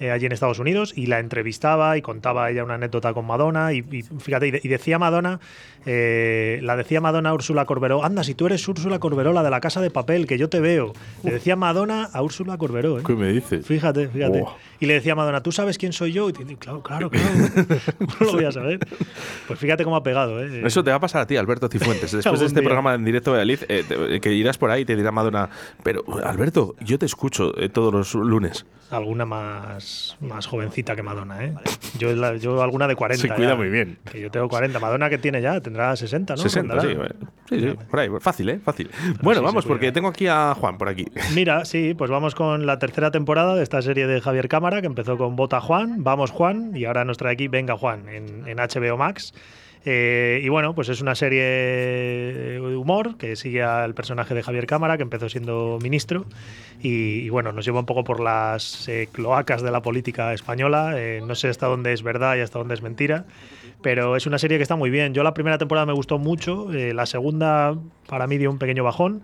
eh, 0.00 0.10
allí 0.10 0.26
en 0.26 0.32
Estados 0.32 0.58
Unidos, 0.58 0.92
y 0.96 1.06
la 1.06 1.18
entrevistaba 1.20 1.96
y 1.96 2.02
contaba 2.02 2.50
ella 2.50 2.64
una 2.64 2.74
anécdota 2.74 3.12
con 3.14 3.26
Madonna. 3.26 3.72
Y, 3.72 3.78
y 3.90 4.02
fíjate, 4.02 4.48
y, 4.48 4.50
de- 4.52 4.60
y 4.62 4.68
decía 4.68 4.98
Madonna, 4.98 5.40
eh, 5.86 6.60
la 6.62 6.76
decía 6.76 7.00
Madonna 7.00 7.30
a 7.30 7.34
Úrsula 7.34 7.64
Corberó, 7.66 8.04
anda, 8.04 8.24
si 8.24 8.34
tú 8.34 8.46
eres 8.46 8.66
Úrsula 8.66 8.98
Corberó, 8.98 9.32
la 9.32 9.42
de 9.42 9.50
la 9.50 9.60
casa 9.60 9.80
de 9.80 9.90
papel, 9.90 10.26
que 10.26 10.38
yo 10.38 10.48
te 10.48 10.60
veo. 10.60 10.92
Le 11.22 11.32
decía 11.32 11.56
Madonna 11.56 12.08
a 12.12 12.22
Úrsula 12.22 12.56
Corberó. 12.58 12.98
¿eh? 12.98 13.02
¿Qué 13.06 13.14
me 13.14 13.32
dices? 13.32 13.66
Fíjate, 13.66 14.08
fíjate. 14.08 14.42
Oh. 14.42 14.56
Y 14.80 14.86
le 14.86 14.94
decía 14.94 15.14
Madonna, 15.14 15.42
¿tú 15.42 15.52
sabes 15.52 15.78
quién 15.78 15.92
soy 15.92 16.12
yo? 16.12 16.28
Y 16.28 16.32
te 16.32 16.44
claro, 16.56 16.82
claro, 16.82 17.10
claro. 17.10 17.26
¿Cómo 17.98 18.08
no 18.20 18.26
lo 18.26 18.32
voy 18.32 18.44
a 18.44 18.52
saber? 18.52 18.78
Pues 19.46 19.58
fíjate 19.58 19.84
cómo 19.84 19.96
ha 19.96 20.02
pegado, 20.02 20.42
¿eh? 20.44 20.62
Eso 20.64 20.82
te 20.84 20.90
va 20.90 20.96
a 20.96 21.00
pasar 21.00 21.22
a 21.22 21.26
ti, 21.26 21.36
Alberto 21.36 21.68
Cifuentes. 21.68 22.12
Después 22.12 22.40
de 22.40 22.46
este 22.46 22.60
día. 22.60 22.68
programa 22.68 22.94
en 22.94 23.04
directo 23.04 23.32
de 23.34 23.44
eh, 23.68 23.84
te- 23.86 24.20
que 24.20 24.32
irás 24.32 24.58
por 24.58 24.70
ahí 24.70 24.82
y 24.82 24.84
te 24.84 24.96
dirá 24.96 25.12
Madonna, 25.12 25.48
pero 25.82 26.02
Alberto, 26.24 26.74
yo 26.80 26.98
te 26.98 27.06
escucho 27.06 27.56
eh, 27.58 27.68
todos 27.68 27.92
los 27.92 28.14
lunes. 28.14 28.66
Alguna 28.90 29.24
más, 29.24 29.83
más 30.20 30.46
jovencita 30.46 30.94
que 30.96 31.02
Madonna, 31.02 31.44
¿eh? 31.44 31.54
Yo, 31.98 32.12
la- 32.14 32.36
yo 32.36 32.62
alguna 32.62 32.86
de 32.88 32.96
40. 32.96 33.20
Se 33.22 33.34
cuida 33.34 33.50
ya. 33.50 33.54
muy 33.56 33.68
bien. 33.68 33.98
Que 34.10 34.20
yo 34.20 34.30
tengo 34.30 34.48
40. 34.48 34.78
Madonna 34.78 35.08
que 35.10 35.18
tiene 35.18 35.40
ya, 35.42 35.60
tendrá 35.60 35.94
60, 35.96 36.34
¿no? 36.36 36.42
60, 36.42 36.74
Rondará. 36.74 36.90
sí, 36.90 36.96
bueno. 36.96 37.14
sí, 37.48 37.60
sí, 37.60 37.86
por 37.90 38.00
ahí, 38.00 38.08
fácil, 38.20 38.48
¿eh? 38.50 38.60
Fácil. 38.64 38.90
Bueno, 39.22 39.40
sí, 39.40 39.44
vamos, 39.46 39.64
porque 39.66 39.92
tengo 39.92 40.08
aquí 40.08 40.26
a 40.26 40.54
Juan 40.54 40.78
por 40.78 40.88
aquí. 40.88 41.06
Mira, 41.34 41.64
sí, 41.64 41.94
pues 41.94 42.10
vamos 42.10 42.34
con 42.34 42.66
la 42.66 42.78
tercera 42.78 43.10
temporada 43.10 43.54
de 43.54 43.62
esta 43.62 43.80
serie 43.82 44.06
de 44.06 44.20
Javier 44.20 44.48
Cámara, 44.48 44.80
que 44.80 44.86
empezó 44.86 45.16
con 45.18 45.36
Vota 45.36 45.60
Juan, 45.60 46.02
Vamos 46.04 46.30
Juan, 46.30 46.72
y 46.76 46.84
ahora 46.84 47.04
nos 47.04 47.16
trae 47.18 47.32
aquí 47.34 47.48
Venga 47.48 47.76
Juan, 47.76 48.08
en, 48.08 48.46
en 48.48 48.56
HBO 48.58 48.96
Max. 48.96 49.32
Eh, 49.86 50.40
y 50.42 50.48
bueno, 50.48 50.74
pues 50.74 50.88
es 50.88 51.02
una 51.02 51.14
serie 51.14 52.58
humor, 52.60 53.16
que 53.16 53.36
sigue 53.36 53.62
al 53.62 53.94
personaje 53.94 54.34
de 54.34 54.42
Javier 54.42 54.66
Cámara, 54.66 54.96
que 54.96 55.02
empezó 55.02 55.28
siendo 55.28 55.78
ministro, 55.82 56.24
y, 56.80 57.28
bueno, 57.28 57.52
nos 57.52 57.64
lleva 57.64 57.80
un 57.80 57.86
poco 57.86 58.02
por 58.02 58.20
las 58.20 58.88
eh, 58.88 59.08
cloacas 59.12 59.62
de 59.62 59.70
la 59.70 59.82
política 59.82 60.32
española. 60.32 60.94
Eh, 60.96 61.22
no 61.26 61.34
sé 61.34 61.48
hasta 61.48 61.66
dónde 61.66 61.92
es 61.92 62.02
verdad 62.02 62.36
y 62.36 62.40
hasta 62.40 62.58
dónde 62.58 62.74
es 62.74 62.82
mentira, 62.82 63.26
pero 63.82 64.16
es 64.16 64.26
una 64.26 64.38
serie 64.38 64.56
que 64.56 64.62
está 64.62 64.76
muy 64.76 64.90
bien. 64.90 65.12
Yo 65.12 65.22
la 65.22 65.34
primera 65.34 65.58
temporada 65.58 65.86
me 65.86 65.92
gustó 65.92 66.18
mucho, 66.18 66.68
la 66.70 67.06
segunda 67.06 67.76
para 68.08 68.26
mí 68.26 68.38
dio 68.38 68.50
un 68.50 68.58
pequeño 68.58 68.84
bajón. 68.84 69.22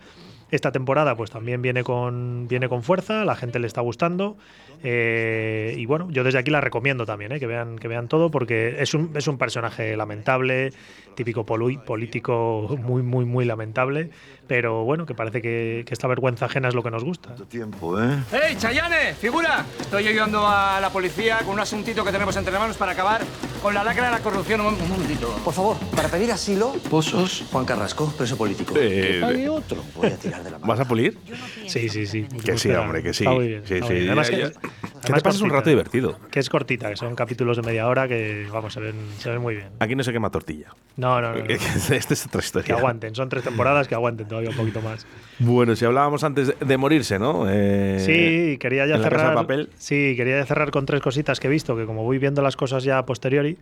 Esta 0.51 0.73
temporada 0.73 1.17
pues 1.17 1.31
también 1.31 1.63
viene 1.63 1.85
con, 1.85 2.49
viene 2.49 2.69
con 2.69 2.83
fuerza, 2.83 3.25
la 3.25 3.37
gente 3.37 3.61
le 3.61 3.67
está 3.67 3.81
gustando. 3.81 4.37
Eh, 4.83 5.75
y 5.77 5.87
bueno, 5.87 6.09
yo 6.11 6.25
desde 6.25 6.39
aquí 6.39 6.51
la 6.51 6.61
recomiendo 6.61 7.05
también, 7.07 7.33
eh, 7.33 7.41
que, 7.41 7.47
vean, 7.47 7.79
que 7.79 7.89
vean 7.89 8.09
todo, 8.09 8.31
porque 8.31 8.77
es 8.81 8.95
un, 8.95 9.11
es 9.15 9.27
un 9.29 9.39
personaje 9.39 9.97
lamentable, 9.97 10.73
típico 11.15 11.45
político 11.45 12.79
muy, 12.83 13.03
muy, 13.03 13.25
muy 13.25 13.45
lamentable, 13.45 14.11
pero 14.47 14.85
bueno, 14.85 15.07
que 15.07 15.15
parece 15.15 15.43
que, 15.43 15.85
que 15.87 15.95
esta 15.95 16.09
vergüenza 16.09 16.47
ajena 16.47 16.69
es 16.69 16.75
lo 16.75 16.83
que 16.83 16.91
nos 16.91 17.05
gusta. 17.05 17.35
Tiempo, 17.49 18.01
¿eh? 18.01 18.19
¡Hey, 18.33 18.57
Chayane! 18.59 19.15
¡Figura! 19.15 19.65
Estoy 19.79 20.09
ayudando 20.09 20.47
a 20.47 20.81
la 20.81 20.91
policía 20.91 21.39
con 21.45 21.55
un 21.55 21.61
asuntito 21.61 22.05
que 22.05 22.11
tenemos 22.13 22.35
entre 22.37 22.59
manos 22.59 22.77
para 22.77 22.93
acabar 22.93 23.23
con 23.63 23.75
la 23.75 23.85
lacra 23.85 24.07
de 24.07 24.11
la 24.13 24.19
corrupción. 24.21 24.61
Un, 24.61 24.89
momentito. 24.89 25.29
Por 25.45 25.55
favor, 25.55 25.77
para 25.95 26.09
pedir 26.09 26.33
asilo, 26.33 26.73
Pozos, 26.91 27.45
Juan 27.53 27.65
Carrasco, 27.65 28.13
preso 28.17 28.37
político. 28.37 28.75
Eh, 28.77 29.21
Hay 29.25 29.47
otro. 29.47 29.83
Voy 29.97 30.09
a 30.09 30.17
tirar 30.17 30.43
de 30.43 30.51
la 30.51 30.59
¿Vas 30.59 30.81
a 30.81 30.89
pulir? 30.89 31.19
Sí, 31.67 31.89
sí, 31.89 32.07
sí. 32.07 32.27
Que 32.45 32.59
sí, 32.59 32.71
hombre, 32.71 33.03
que 33.03 33.13
sí. 33.13 33.25
Está 33.25 33.35
muy 33.35 33.49
bien. 33.49 33.63
Sí, 33.67 33.75
está 33.75 33.87
sí, 33.87 33.93
muy 33.93 34.01
bien. 34.01 34.11
Además 34.19 34.31
ya- 34.31 34.70
que 35.05 35.13
te 35.13 35.21
pasas 35.21 35.41
un 35.43 35.51
rato 35.51 35.69
divertido. 35.71 36.19
Que 36.31 36.41
es 36.41 36.49
cortita, 36.49 36.91
que 36.91 36.97
son 36.97 37.15
capítulos 37.15 37.57
de 37.57 37.63
media 37.63 37.87
hora 37.89 38.07
que, 38.09 38.47
vamos, 38.53 38.73
se 38.73 38.81
ven, 38.81 38.95
se 39.19 39.31
ven 39.31 39.41
muy 39.41 39.57
bien. 39.57 39.69
Aquí 39.81 39.95
no 39.95 40.03
se 40.03 40.13
quema 40.13 40.31
tortilla. 40.31 40.69
No, 40.97 41.21
no, 41.21 41.33
no. 41.33 41.39
no. 41.39 41.45
Esta 41.51 41.95
es 42.15 42.27
otra 42.27 42.41
Que 42.41 42.47
historia. 42.47 42.75
aguanten, 42.77 43.15
son 43.15 43.29
tres 43.29 43.45
temporadas 43.45 43.89
que 43.89 43.95
aguanten 43.95 44.29
todavía 44.29 44.51
un 44.51 44.57
poquito 44.57 44.81
más. 44.83 45.07
Bueno, 45.39 45.75
si 45.77 45.85
hablábamos 45.85 46.23
antes 46.25 46.55
de, 46.59 46.77
morirse, 46.77 47.19
¿no? 47.19 47.47
Eh, 47.49 47.99
Sí, 48.01 48.59
quería 48.59 48.87
ya 48.87 48.97
en 48.97 49.03
la 49.03 49.09
Casa 49.09 49.17
de 49.17 49.29
cerrar. 49.29 49.35
Papel. 49.35 49.69
Sí, 49.79 50.15
quería 50.17 50.39
ya 50.39 50.47
cerrar 50.47 50.71
con 50.71 50.85
tres 50.87 51.01
cositas 51.01 51.41
que 51.41 51.47
he 51.47 51.51
visto, 51.51 51.77
que 51.77 51.87
como 51.87 52.05
voy 52.05 52.19
viendo 52.19 52.43
las 52.43 52.57
cosas 52.57 52.85
ya 52.85 52.99
a 52.99 53.07
posteriori, 53.07 53.57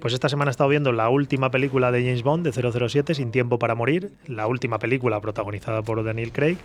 pues 0.00 0.14
esta 0.14 0.28
semana 0.28 0.50
he 0.50 0.52
estado 0.52 0.70
viendo 0.70 0.92
la 0.92 1.08
última 1.08 1.50
película 1.50 1.90
de 1.90 2.02
James 2.04 2.22
Bond 2.22 2.46
de 2.46 2.52
007, 2.88 3.14
Sin 3.14 3.30
tiempo 3.32 3.58
para 3.58 3.74
morir, 3.74 4.10
la 4.28 4.46
última 4.46 4.78
película 4.78 5.20
protagonizada 5.20 5.82
por 5.82 6.02
Daniel 6.04 6.30
Craig 6.32 6.58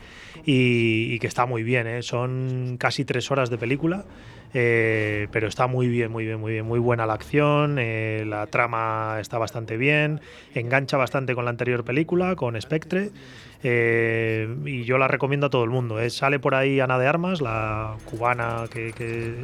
y, 0.45 1.13
y 1.13 1.19
que 1.19 1.27
está 1.27 1.45
muy 1.45 1.63
bien, 1.63 1.87
¿eh? 1.87 2.03
son 2.03 2.77
casi 2.79 3.05
tres 3.05 3.31
horas 3.31 3.49
de 3.49 3.57
película. 3.57 3.88
Eh, 4.53 5.27
pero 5.31 5.47
está 5.47 5.67
muy 5.67 5.87
bien, 5.87 6.11
muy 6.11 6.25
bien, 6.25 6.39
muy 6.39 6.53
bien, 6.53 6.65
muy 6.65 6.79
buena 6.79 7.05
la 7.05 7.13
acción, 7.13 7.77
eh, 7.79 8.23
la 8.25 8.47
trama 8.47 9.17
está 9.19 9.37
bastante 9.37 9.77
bien, 9.77 10.21
engancha 10.55 10.97
bastante 10.97 11.35
con 11.35 11.45
la 11.45 11.51
anterior 11.51 11.83
película, 11.83 12.35
con 12.35 12.59
Spectre, 12.59 13.11
eh, 13.61 14.47
y 14.65 14.83
yo 14.85 14.97
la 14.97 15.07
recomiendo 15.07 15.47
a 15.47 15.49
todo 15.49 15.63
el 15.63 15.69
mundo. 15.69 15.99
¿eh? 15.99 16.09
Sale 16.09 16.39
por 16.39 16.55
ahí 16.55 16.79
Ana 16.79 16.97
de 16.97 17.07
Armas, 17.07 17.41
la 17.41 17.95
cubana 18.05 18.65
que, 18.71 18.93
que 18.93 19.35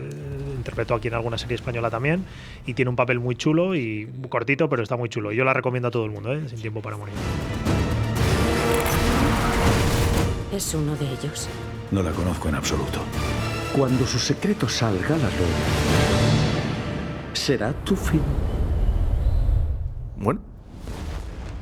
interpretó 0.55 0.95
aquí 0.95 1.09
en 1.09 1.15
alguna 1.15 1.37
serie 1.37 1.55
española 1.55 1.89
también, 1.89 2.25
y 2.65 2.73
tiene 2.73 2.89
un 2.89 2.95
papel 2.95 3.19
muy 3.19 3.35
chulo 3.35 3.75
y 3.75 4.09
cortito, 4.29 4.69
pero 4.69 4.81
está 4.81 4.95
muy 4.95 5.09
chulo. 5.09 5.31
Yo 5.31 5.43
la 5.43 5.53
recomiendo 5.53 5.89
a 5.89 5.91
todo 5.91 6.05
el 6.05 6.11
mundo, 6.11 6.33
¿eh? 6.33 6.47
sin 6.47 6.59
tiempo 6.61 6.81
para 6.81 6.97
morir. 6.97 7.13
¿Es 10.51 10.73
uno 10.73 10.95
de 10.95 11.05
ellos? 11.05 11.49
No 11.91 12.01
la 12.01 12.11
conozco 12.11 12.47
en 12.49 12.55
absoluto. 12.55 13.01
Cuando 13.75 14.07
su 14.07 14.17
secreto 14.19 14.69
salga 14.69 15.15
a 15.15 15.17
la 15.17 15.27
luz, 15.27 15.49
será 17.33 17.73
tu 17.83 17.93
fin. 17.93 18.21
Bueno. 20.15 20.54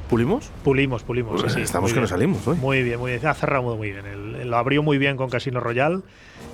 ¿Pulimos? 0.10 0.52
Pulimos, 0.64 1.02
pulimos. 1.04 1.42
Pues 1.42 1.54
sí, 1.54 1.60
sí, 1.60 1.64
estamos 1.64 1.92
que 1.92 2.00
bien. 2.00 2.08
salimos 2.08 2.48
hoy. 2.48 2.58
Muy 2.58 2.84
bien, 2.84 3.00
muy 3.00 3.12
bien. 3.12 3.26
Ha 3.26 3.34
cerrado 3.34 3.76
muy 3.76 3.92
bien. 3.92 4.06
El- 4.06 4.36
el- 4.42 4.50
lo 4.50 4.58
abrió 4.58 4.84
muy 4.84 4.98
bien 5.00 5.18
con 5.18 5.30
Casino 5.30 5.60
Royale 5.60 6.02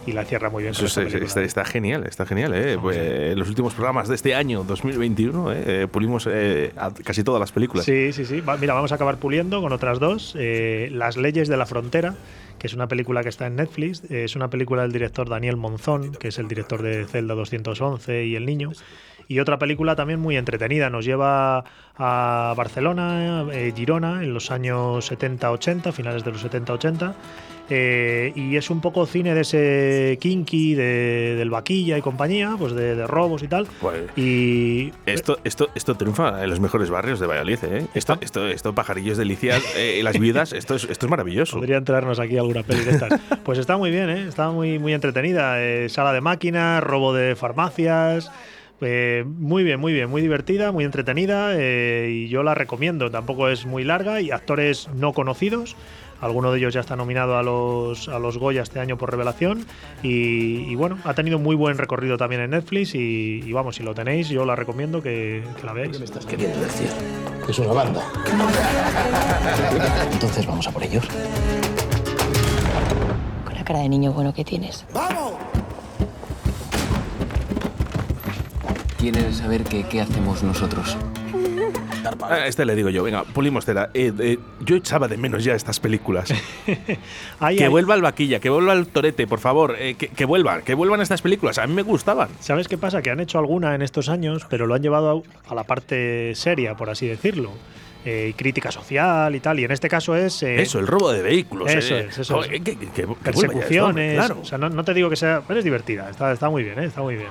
y 0.06 0.14
la 0.14 0.24
cierra 0.24 0.50
muy 0.50 0.64
bien 0.64 0.72
Eso 0.72 0.82
con 0.82 0.86
es- 0.86 0.92
esta 0.92 1.02
es- 1.02 1.08
película. 1.14 1.28
está, 1.28 1.42
está 1.42 1.66
genial, 1.66 2.06
está 2.08 2.26
genial. 2.26 2.54
¿eh? 2.54 2.78
Pues, 2.80 2.96
eh, 2.98 3.34
los 3.36 3.50
últimos 3.50 3.74
programas 3.74 4.08
de 4.08 4.16
este 4.16 4.34
año, 4.34 4.64
2021, 4.64 5.52
¿eh? 5.52 5.64
Eh, 5.66 5.88
pulimos 5.92 6.26
eh, 6.32 6.72
a 6.78 6.92
casi 6.94 7.24
todas 7.24 7.40
las 7.42 7.52
películas. 7.52 7.86
Sí, 7.86 8.14
sí, 8.14 8.26
sí. 8.26 8.40
Va- 8.40 8.56
mira, 8.56 8.74
vamos 8.76 8.92
a 8.94 8.96
acabar 8.96 9.18
puliendo 9.18 9.62
con 9.62 9.74
otras 9.74 10.00
dos. 10.00 10.36
Eh, 10.40 10.90
Las 10.94 11.18
leyes 11.18 11.50
de 11.50 11.58
la 11.58 11.66
frontera, 11.66 12.16
que 12.60 12.68
es 12.68 12.74
una 12.74 12.88
película 12.88 13.24
que 13.24 13.30
está 13.30 13.48
en 13.48 13.58
Netflix. 13.58 14.04
Es 14.10 14.36
una 14.38 14.50
película 14.50 14.84
del 14.84 14.94
director 14.94 15.28
Daniel 15.28 15.58
Monzón, 15.58 16.14
que 16.14 16.30
es 16.30 16.38
el 16.40 16.48
director 16.48 16.82
de 16.82 17.06
Zelda 17.06 17.34
211 17.36 18.26
y 18.26 18.36
El 18.36 18.46
Niño. 18.46 18.72
Y 19.30 19.40
otra 19.40 19.60
película 19.60 19.96
también 19.96 20.20
muy 20.20 20.38
entretenida. 20.38 20.90
Nos 20.90 21.06
lleva 21.06 21.64
a 21.96 22.54
Barcelona, 22.58 23.46
eh, 23.54 23.72
Girona, 23.76 24.24
en 24.24 24.34
los 24.34 24.50
años 24.50 25.12
70-80, 25.12 25.94
finales 25.94 26.24
de 26.26 26.32
los 26.32 26.44
70-80. 26.44 27.14
Eh, 27.70 28.34
y 28.36 28.56
es 28.56 28.72
un 28.72 28.82
poco 28.82 29.06
cine 29.06 29.36
de 29.36 29.42
ese 29.42 30.18
kinky, 30.20 30.74
de, 30.74 31.36
del 31.38 31.52
vaquilla 31.52 31.96
y 32.00 32.02
compañía, 32.02 32.56
pues 32.58 32.74
de, 32.74 32.96
de 32.96 33.06
robos 33.06 33.44
y 33.44 33.48
tal. 33.48 33.68
Pues, 33.80 34.02
y 34.18 34.92
Esto, 35.06 35.38
esto, 35.44 35.70
esto 35.76 35.94
triunfa 35.94 36.44
en 36.44 36.50
los 36.50 36.60
mejores 36.60 36.90
barrios 36.90 37.20
de 37.20 37.28
Valladolid. 37.28 37.60
¿eh? 37.66 37.86
Esto, 37.94 38.18
esto, 38.22 38.48
esto, 38.48 38.74
pajarillos 38.74 39.20
delicias, 39.20 39.64
eh, 39.78 40.02
las 40.04 40.18
viudas, 40.18 40.54
esto 40.54 40.74
es, 40.74 40.86
esto 40.86 41.06
es 41.06 41.10
maravilloso. 41.12 41.58
Podría 41.58 41.78
entrarnos 41.78 42.20
aquí 42.20 42.36
alguna 42.36 42.64
peli 42.64 42.84
de 42.84 42.92
estas. 42.92 43.22
Pues 43.44 43.60
está 43.60 43.78
muy 43.78 43.92
bien, 43.92 44.10
¿eh? 44.10 44.28
está 44.28 44.50
muy, 44.50 44.80
muy 44.80 44.94
entretenida. 44.94 45.62
Eh, 45.62 45.90
sala 45.90 46.14
de 46.14 46.22
máquinas, 46.22 46.84
robo 46.84 47.14
de 47.14 47.36
farmacias. 47.36 48.32
Eh, 48.82 49.26
muy 49.26 49.64
bien, 49.64 49.80
muy 49.80 49.94
bien, 49.94 50.10
muy 50.10 50.22
divertida, 50.22 50.72
muy 50.72 50.86
entretenida 50.86 51.52
eh, 51.56 52.10
y 52.12 52.28
yo 52.30 52.44
la 52.44 52.56
recomiendo. 52.56 53.12
Tampoco 53.12 53.50
es 53.50 53.66
muy 53.66 53.84
larga 53.84 54.22
y 54.22 54.32
actores 54.32 54.90
no 54.94 55.14
conocidos. 55.14 55.76
Alguno 56.22 56.52
de 56.52 56.60
ellos 56.60 56.74
ya 56.74 56.82
está 56.82 56.98
nominado 56.98 57.38
a 57.38 57.44
los, 57.44 58.10
a 58.10 58.20
los 58.20 58.38
Goya 58.38 58.62
este 58.62 58.80
año 58.80 58.98
por 58.98 59.10
revelación. 59.10 59.66
Y, 60.04 60.70
y 60.70 60.76
bueno, 60.76 60.98
ha 61.06 61.14
tenido 61.14 61.40
muy 61.40 61.56
buen 61.56 61.78
recorrido 61.78 62.18
también 62.18 62.42
en 62.42 62.50
Netflix. 62.52 62.94
Y, 62.94 63.42
y 63.46 63.54
vamos, 63.54 63.78
si 63.78 63.84
lo 63.84 63.94
tenéis, 63.96 64.28
yo 64.28 64.46
la 64.46 64.56
recomiendo 64.56 65.02
que, 65.02 65.44
que 65.60 65.66
la 65.66 65.72
veáis. 65.74 66.00
estás 66.02 66.26
queriendo 66.26 66.60
decir? 66.60 66.90
Es 67.48 67.60
una 67.60 67.72
banda. 67.74 68.04
Entonces 70.12 70.46
vamos 70.46 70.68
a 70.68 70.72
por 70.72 70.84
ellos. 70.84 71.08
Con 73.46 73.56
la 73.56 73.64
cara 73.64 73.80
de 73.80 73.90
niño 73.90 74.12
bueno 74.12 74.34
que 74.34 74.44
tienes. 74.44 74.86
¿Quieres 79.00 79.38
saber 79.38 79.64
qué, 79.64 79.84
qué 79.90 80.02
hacemos 80.02 80.44
nosotros? 80.44 80.98
A 82.22 82.48
este 82.48 82.66
le 82.66 82.76
digo 82.76 82.90
yo, 82.90 83.04
venga, 83.04 83.24
pulimos 83.24 83.66
cera. 83.66 83.90
Eh, 83.94 84.12
eh, 84.20 84.38
yo 84.62 84.76
echaba 84.76 85.08
de 85.08 85.18
menos 85.18 85.44
ya 85.44 85.54
estas 85.54 85.80
películas. 85.80 86.34
Ahí, 87.40 87.58
que 87.58 87.64
ahí. 87.66 87.70
vuelva 87.70 87.96
el 87.96 88.02
vaquilla, 88.02 88.40
que 88.40 88.50
vuelva 88.50 88.74
el 88.74 88.88
torete, 88.88 89.26
por 89.28 89.40
favor. 89.40 89.76
eh, 89.80 89.96
que, 89.96 90.10
que 90.10 90.26
vuelvan, 90.26 90.62
que 90.64 90.74
vuelvan 90.74 91.02
estas 91.02 91.22
películas. 91.22 91.58
A 91.58 91.68
mí 91.68 91.74
me 91.74 91.82
gustaban. 91.82 92.30
¿Sabes 92.40 92.68
qué 92.68 92.78
pasa? 92.78 93.02
Que 93.02 93.10
han 93.10 93.20
hecho 93.20 93.40
alguna 93.40 93.74
en 93.76 93.82
estos 93.82 94.10
años, 94.10 94.46
pero 94.50 94.68
lo 94.68 94.76
han 94.76 94.82
llevado 94.82 95.24
a, 95.48 95.52
a 95.52 95.56
la 95.56 95.64
parte 95.64 96.34
seria, 96.36 96.76
por 96.76 96.90
así 96.90 97.08
decirlo. 97.08 97.52
Eh, 98.06 98.34
crítica 98.38 98.72
social 98.72 99.36
y 99.36 99.40
tal. 99.42 99.60
Y 99.60 99.66
en 99.66 99.72
este 99.72 99.90
caso 99.90 100.16
es. 100.16 100.42
eh, 100.44 100.62
Eso, 100.62 100.80
el 100.80 100.88
robo 100.88 101.12
de 101.12 101.22
vehículos. 101.22 101.70
Eso 101.70 101.96
eh, 101.96 102.08
es, 102.10 102.18
eso 102.20 102.42
es. 102.44 102.48
que- 102.50 102.62
que- 102.62 102.78
que- 102.78 102.88
que 102.88 103.02
esto, 103.02 103.16
persecuciones. 103.24 104.16
claro. 104.16 104.40
O 104.42 104.46
sea, 104.46 104.58
no, 104.58 104.70
no 104.70 104.84
te 104.84 104.94
digo 104.94 105.10
que 105.10 105.16
sea. 105.18 105.42
Pero 105.48 105.60
es 105.60 105.66
divertida. 105.66 106.10
Está, 106.10 106.32
está 106.32 106.50
muy 106.50 106.64
bien, 106.64 106.80
¿eh? 106.80 106.86
Está 106.86 107.02
muy 107.02 107.16
bien. 107.16 107.28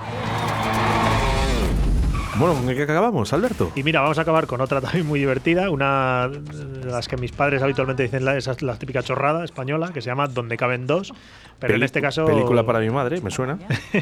Bueno, 2.39 2.55
¿con 2.55 2.69
qué 2.69 2.83
acabamos, 2.83 3.33
Alberto? 3.33 3.73
Y 3.75 3.83
mira, 3.83 4.01
vamos 4.01 4.19
a 4.19 4.23
acabar 4.23 4.47
con 4.47 4.61
otra 4.61 4.81
también 4.81 5.07
muy 5.07 5.19
divertida, 5.19 5.71
una 5.71 6.29
de 6.29 6.87
las 6.89 7.09
que 7.09 7.17
mis 7.17 7.33
padres 7.33 7.63
habitualmente 7.63 8.05
dicen 8.05 8.25
la, 8.25 8.37
esa 8.37 8.53
es 8.53 8.63
la 8.63 8.79
típica 8.79 9.03
chorrada 9.03 9.45
española, 9.45 9.91
que 9.93 10.01
se 10.01 10.07
llama 10.07 10.29
Donde 10.29 10.57
caben 10.57 10.87
dos, 10.87 11.13
pero 11.59 11.73
en 11.75 11.79
Peli- 11.81 11.85
este 11.87 12.01
caso... 12.01 12.27
Película 12.27 12.65
para 12.65 12.79
mi 12.79 12.91
madre, 12.91 13.21
me 13.21 13.33
suena. 13.33 13.59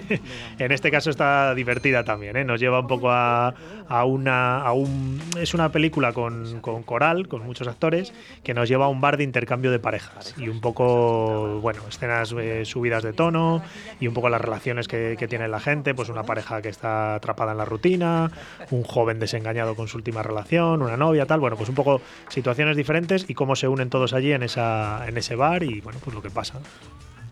en 0.58 0.70
este 0.72 0.90
caso 0.90 1.08
está 1.08 1.54
divertida 1.54 2.04
también, 2.04 2.36
¿eh? 2.36 2.44
nos 2.44 2.60
lleva 2.60 2.80
un 2.80 2.86
poco 2.86 3.10
a, 3.10 3.54
a 3.88 4.04
una... 4.04 4.58
A 4.60 4.72
un, 4.74 5.18
es 5.40 5.54
una 5.54 5.72
película 5.72 6.12
con, 6.12 6.60
con 6.60 6.82
coral, 6.82 7.28
con 7.28 7.42
muchos 7.42 7.66
actores, 7.68 8.12
que 8.42 8.52
nos 8.52 8.68
lleva 8.68 8.84
a 8.84 8.88
un 8.88 9.00
bar 9.00 9.16
de 9.16 9.24
intercambio 9.24 9.70
de 9.70 9.78
parejas 9.78 10.34
y 10.36 10.48
un 10.48 10.60
poco, 10.60 11.60
bueno, 11.62 11.80
escenas 11.88 12.34
eh, 12.38 12.66
subidas 12.66 13.02
de 13.02 13.14
tono 13.14 13.62
y 13.98 14.08
un 14.08 14.12
poco 14.12 14.28
las 14.28 14.42
relaciones 14.42 14.88
que, 14.88 15.16
que 15.18 15.26
tiene 15.26 15.48
la 15.48 15.60
gente, 15.60 15.94
pues 15.94 16.10
una 16.10 16.24
pareja 16.24 16.60
que 16.60 16.68
está 16.68 17.14
atrapada 17.14 17.52
en 17.52 17.58
la 17.58 17.64
rutina, 17.64 18.25
un 18.70 18.82
joven 18.82 19.18
desengañado 19.18 19.74
con 19.74 19.88
su 19.88 19.96
última 19.96 20.22
relación, 20.22 20.82
una 20.82 20.96
novia, 20.96 21.26
tal, 21.26 21.40
bueno, 21.40 21.56
pues 21.56 21.68
un 21.68 21.74
poco 21.74 22.00
situaciones 22.28 22.76
diferentes 22.76 23.24
y 23.28 23.34
cómo 23.34 23.56
se 23.56 23.68
unen 23.68 23.90
todos 23.90 24.12
allí 24.12 24.32
en, 24.32 24.42
esa, 24.42 25.06
en 25.06 25.16
ese 25.16 25.36
bar 25.36 25.62
y 25.62 25.80
bueno, 25.80 25.98
pues 26.02 26.14
lo 26.14 26.22
que 26.22 26.30
pasa. 26.30 26.60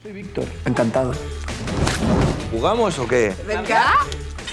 Soy 0.03 0.13
Víctor. 0.13 0.45
Encantado. 0.67 1.13
¿Jugamos 2.51 2.99
o 2.99 3.09
qué? 3.09 3.35
Venga. 3.47 3.95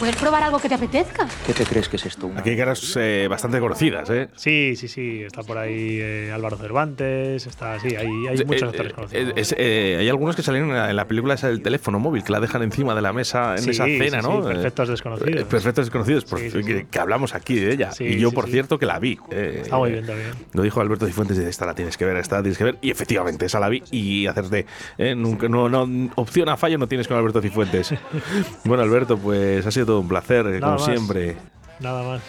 ¿Puedes 0.02 0.16
probar 0.16 0.42
algo 0.42 0.58
que 0.60 0.68
te 0.68 0.74
apetezca? 0.74 1.28
¿Qué 1.46 1.54
te 1.54 1.64
crees 1.64 1.88
que 1.88 1.98
es 1.98 2.06
esto? 2.08 2.32
Aquí 2.36 2.50
hay 2.50 2.58
caras 2.58 2.98
eh, 3.00 3.28
bastante 3.30 3.60
conocidas, 3.60 4.10
¿eh? 4.10 4.30
Sí, 4.36 4.76
sí, 4.76 4.88
sí. 4.88 5.22
Está 5.22 5.44
por 5.44 5.60
ahí 5.60 6.00
eh, 6.02 6.32
Álvaro 6.34 6.58
Cervantes, 6.58 7.46
está, 7.46 7.80
sí, 7.80 7.90
hay, 7.96 8.08
hay 8.28 8.44
muchos 8.44 8.64
Eh, 8.64 8.66
actores 8.66 8.92
eh, 8.92 8.96
conocidos. 8.96 9.34
es- 9.36 9.56
eh, 9.60 9.98
hay 10.00 10.10
algunos 10.10 10.36
que 10.36 10.42
salieron 10.42 10.70
en 10.72 10.76
la, 10.78 10.90
en 10.90 10.96
la 10.96 11.06
película 11.08 11.36
esa 11.36 11.50
del 11.50 11.62
teléfono 11.62 12.00
móvil, 12.00 12.24
que 12.24 12.32
la 12.32 12.40
dejan 12.40 12.64
encima 12.64 12.96
de 12.96 13.02
la 13.04 13.14
mesa 13.14 13.52
en 13.58 13.62
Sí, 13.62 13.70
esa 13.70 13.86
cena, 13.86 14.22
sí, 14.24 14.28
¿no? 14.28 14.42
sí, 14.42 14.48
Perfectos 14.48 14.90
desconocidos. 14.90 15.44
perfectos 15.44 15.86
desconocidos, 15.86 16.26
por- 16.26 16.40
Sí, 16.40 16.50
sí, 16.50 16.64
que, 16.64 16.78
sí. 16.80 16.86
que 16.90 17.00
hablamos 17.00 17.36
aquí 17.36 17.60
de 17.60 17.72
ella. 17.72 17.92
Sí, 17.92 18.06
y 18.06 18.18
yo, 18.20 18.30
sí, 18.32 18.36
por 18.36 18.46
sí. 18.46 18.54
cierto, 18.54 18.80
que 18.80 18.88
la 18.88 18.98
vi. 18.98 19.20
eh, 19.30 19.60
Está 19.62 19.78
muy 19.78 19.92
bien 19.92 20.08
también. 20.08 20.32
Lo 20.54 20.64
dijo 20.64 20.82
Alberto 20.82 21.06
Cifuentes, 21.06 21.38
dice, 21.38 21.48
esta 21.48 21.68
la 21.68 21.76
tienes 21.76 21.96
que 21.96 22.06
ver, 22.06 22.18
esta 22.18 22.38
la 22.38 22.42
tienes 22.42 22.58
que 22.58 22.64
ver. 22.64 22.78
Y 22.82 22.90
efectivamente, 22.90 23.46
esa 23.46 23.60
la 23.60 23.70
vi 23.70 23.84
y 23.92 24.26
hacerte. 24.26 24.66
eh, 24.98 25.14
nunca, 25.14 25.48
no, 25.48 25.70
no, 25.70 26.10
opción 26.16 26.50
a 26.50 26.58
fallo 26.58 26.80
no 26.80 26.88
tienes 26.88 27.08
con 27.08 27.18
Alberto 27.18 27.40
Cifuentes. 27.40 27.94
bueno, 28.66 28.82
Alberto, 28.82 29.16
pues 29.20 29.64
ha 29.64 29.70
sido 29.70 29.91
un 30.00 30.08
placer, 30.08 30.46
Nada 30.46 30.60
como 30.60 30.72
más. 30.74 30.86
siempre. 30.86 31.38
Nada 31.80 32.04
más. 32.04 32.22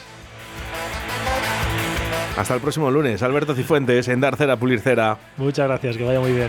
Hasta 2.36 2.54
el 2.54 2.60
próximo 2.60 2.90
lunes, 2.90 3.22
Alberto 3.22 3.54
Cifuentes, 3.54 4.08
en 4.08 4.20
Dar 4.20 4.36
Cera, 4.36 4.56
Pulir 4.56 4.80
Cera. 4.80 5.18
Muchas 5.36 5.68
gracias, 5.68 5.96
que 5.96 6.04
vaya 6.04 6.20
muy 6.20 6.32
bien. 6.32 6.48